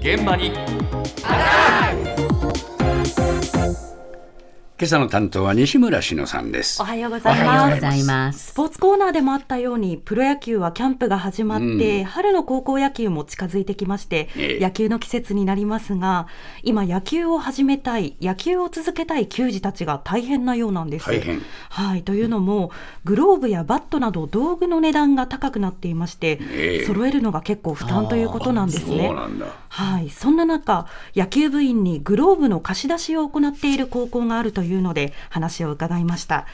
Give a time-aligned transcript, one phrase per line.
[0.00, 0.50] 現場に
[4.80, 6.86] 今朝の担当は西村篠さんですお。
[6.86, 8.46] はようございおはようますございます。
[8.46, 16.28] スポーツコーナーでもあったようにプロ野球はキャンプが始まって、春の高校野球も近づいてきまして、ええ野球の季節になりますが
[16.62, 21.10] 今野球を始めたい野球を続けたい球児たちが大変なようなんです。
[21.10, 22.70] 大変はい、というのも
[23.04, 29.14] グローブやバットなど道具の値段が高くなっていまして、ええ揃えるのが結構負担ということなんですねそう。
[29.14, 29.46] なんだ。
[29.68, 36.46] はい、そんな中、野球部員にグローブの貸し出しを行っている高校があるといういうので、話を伺いました。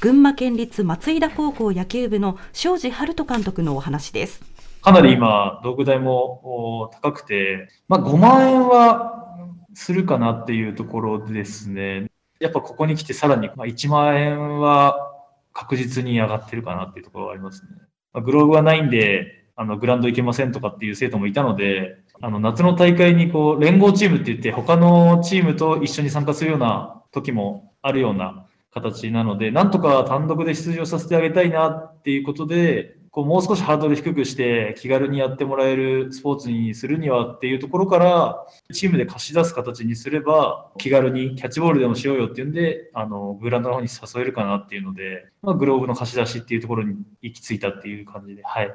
[0.00, 4.42] 群馬県立松井田高校野球部の庄司春人監督のお話です。
[4.82, 9.36] かなり今、道具代も高くて、まあ、5万円は
[9.74, 12.06] するかなっていうところですね。
[12.40, 15.12] やっぱここに来てさらにまあ1万円は
[15.52, 17.68] 確実に上がってるかなっていうところはありますね。
[18.12, 48.74] まあ、グローブがないんで、あのグラウンド行けませんとかっていう生徒もいたので、あの夏の大会にこう連合チームって言って他のチームと一緒に参加するような時もあるような形なので、なんとか単独で出場させてあげたいなっていうことで、こうもう少しハードル低くして気軽にやってもらえるスポーツにするにはっていうところから、チームで貸し出す形にすれば、気軽にキャッチボールでもしようよっていうんで、あの、グラウンドの方に誘えるかなっていうので、まあ、グローブの貸し出しっていうところに行き着いたっていう感じで、はい。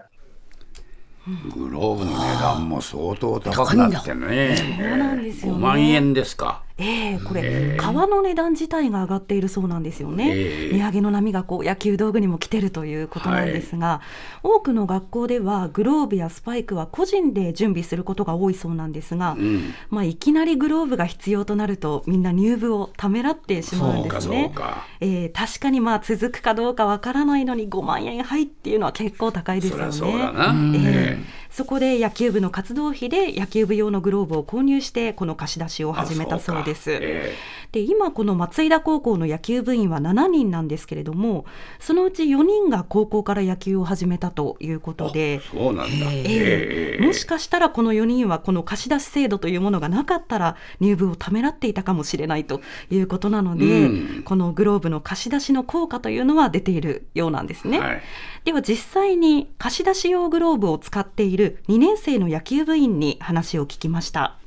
[1.54, 4.56] グローブの値段も相当高くなってね。
[4.58, 6.64] そうなんですよね5万円ですか。
[6.78, 10.32] ええこれ、ええ革の値段自体が上がっているそうなんですよね。
[10.36, 14.02] ええ値上げの波がこう野球道具にも来てるということなんですが、
[14.44, 19.74] 多くの学校ではグローブやスパイクは個人で準備することが多いそうなんですが、うん。
[19.90, 24.52] まあ、いきなりグローブが必要となるとみんな入部をためらってしまうんですね。
[24.54, 24.86] か。
[25.00, 29.84] えー確かにまあ続くかどうかわからないのに5万円入っていうのは結構高いですよね。
[29.86, 30.50] ゃそうだな。
[30.50, 31.18] うんえ
[31.50, 36.92] そこで野球部の活動費で野球部用のグローブを購入してこの貸し出しをえ始めたそうです。
[36.92, 37.34] え
[37.72, 41.46] で今この松井田高校の野球部員は7人なんですけれども
[41.80, 45.40] そのうち4人が高校から野球を始めたということでえ。
[45.40, 46.12] そうなんだ。
[46.12, 57.80] えええもしかしたらこの4人はこの貸し出し制度というものがなかったら入部をためらっていたかもしれないということなので、うんこのグローブの貸し出しの効果というのは出ているようなんですね。
[57.80, 58.02] はい。
[58.46, 64.38] では実際に貸し出し用グローブを使っている2年生の野球部員に話を聞きました。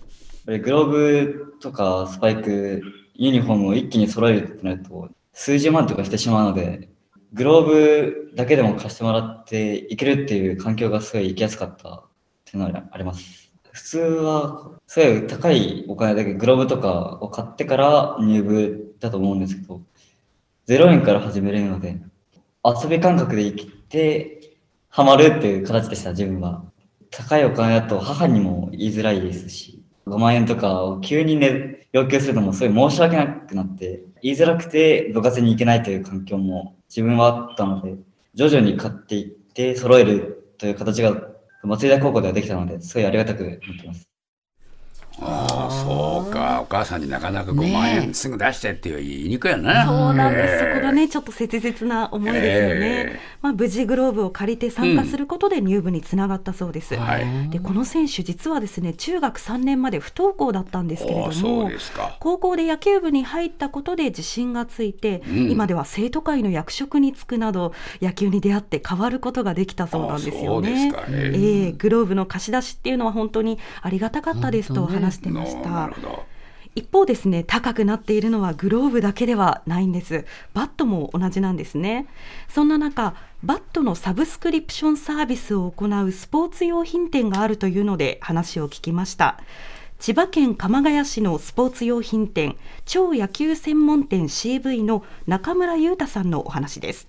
[0.46, 2.82] グローブとかスパイク、
[3.14, 6.88] ユニフォームを一気に揃えるってなると、数十万とかしてしまうので、
[7.32, 12.02] グローブだけでも貸してもらっていけるっていう環境がすごい行きやすかったっ
[12.44, 13.52] ていうのはあります。
[13.70, 19.80] 普通は、すごい高いお金だけグローブとかを買ってから入部だと思うんですけど、
[20.66, 22.00] 0円から始めれるので、
[22.64, 24.58] 遊び感覚で生きて、
[24.88, 26.64] ハマるっていう形でした、自分は。
[27.10, 37.96] 高いお金だと母にも言いづらいですし、5万円とかを急にね、要求するのもすごい申し訳なくなって、言いづらくて部活に行けないという環境も自分はあったので、
[38.34, 41.30] 徐々に買っていって揃えるという形が
[41.62, 44.10] 松井田高校ではできたので、すごいありがたく思ってます。
[45.22, 46.60] ああ、そうか。
[46.62, 49.86] お母さんになかなか5万ね円すぐ出してって言いにくいよな。
[49.86, 53.20] そうなんです、ねちょっと切実な思いですよね、ええ。
[53.42, 57.50] まあ、無事グローブを借りて参加することで入部につながったそうです、はい。
[57.50, 61.70] でこの選手実はですね中学3年まで不登校だったんですけれども。
[62.20, 65.50] 高校で野球部に入ったことで自信がついて、うん。
[65.50, 70.92] 今では生徒会の役職に就くなど野球に出会って変わることができたそうなんですよね。
[71.08, 71.32] え。
[71.34, 75.90] ええグローブの貸し出しっていうのは本当にありがたかったですと話してました。
[76.74, 80.24] 一方ですね高くなっているのはグローブだけではないんです。
[80.54, 82.06] バットも同じなんですね。
[82.48, 89.40] そんな中バットのサブスクリプションサービスを行うスポーツ用品店があるというので話を聞きました。
[89.98, 92.56] 千葉県鎌ヶ谷市のスポーツ用品店
[92.86, 97.08] 超野球専門店 CV の中村裕太さんのお話です。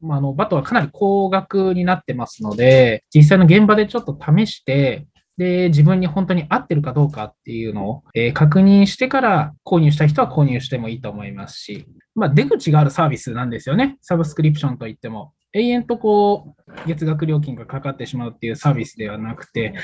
[0.00, 5.06] まあ、あのバットはかなり高額になってますので、実際の現場でちょっと試して、
[5.36, 13.96] で、自分に本当に合ってるかどうかっていうのを、えー確認してから購入した人は購入してもいいと思いますし、まあ、出口があるサービスなんですよね。
[14.00, 15.32] サブスクリプションといっても。
[15.56, 19.74] 永遠とこう、月額料金がかかってしまうっていうサービスではなくて、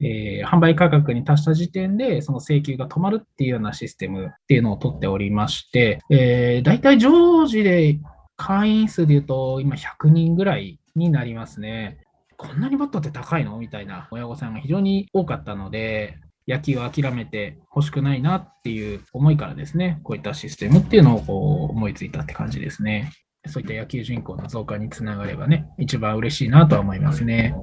[0.00, 7.98] えー販売価格に達した時点で、その請求が止まるっていうようなシステムっていうのを取っておりまして、えー、大体常時で
[8.36, 11.98] 会員数で言うと、今100人ぐらいになりますね。
[12.42, 13.56] こんなにバットって高いの？
[13.58, 16.18] みたいな親御さんが非常に多かったので、
[16.48, 23.12] 野球を諦めて欲しくないなっていう思いからですね、こういったシステムっていうのをこう思いついたって感じですね。
[23.46, 27.54] そういった野球人口の増加につながればね、一番嬉しいなとは思いますね。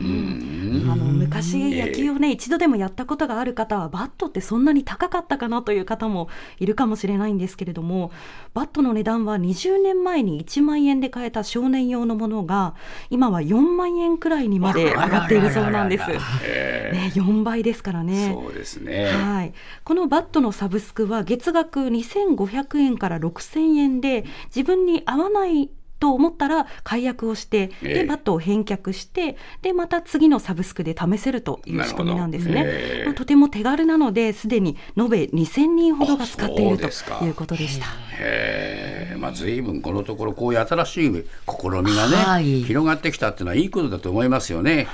[0.00, 6.28] うんあの昔野球をね、一度でもやったことがある方はバットってそんなに高かったかなという方も
[6.58, 8.12] いるかもしれないんですけれども
[8.54, 12.74] バットの値段は20年前に1万円で買えた少年用のものが
[13.10, 16.06] 今は4万円くらいにまで上がっているそうなんです。
[16.08, 18.32] ね、4倍ですからね。
[18.34, 19.52] そうですね、はい、
[19.84, 24.24] このバットのサブスクは月額2500円から6000円で
[24.54, 25.70] 自分に合わない
[26.00, 37.86] と思ったら解約をしてでバットを返却してでまた次のサブスクで試せるという仕組みなんですね、まあ、とても手軽なのですでに延べ2000人ほどが使っているということでした。
[38.18, 44.88] へまあ、随分このところこういう新しい試みがね、はい、広がってきたっていうのはいいことだと思いますよね。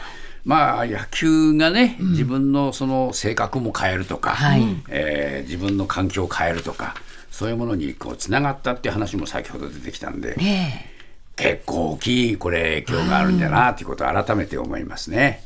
[0.44, 6.94] まあ、野球がね、自分のその性格も変えるとか、はい、えー、自分の環境を変えるとか
[7.36, 10.95] そういうものにこうつながったっていう話も先ほど出てきたんで、ね、
[11.36, 15.45] 結構大きいこれ影響があるんだなということを改めて思いますね。